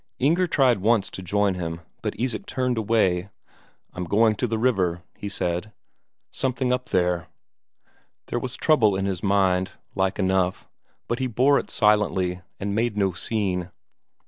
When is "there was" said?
8.25-8.55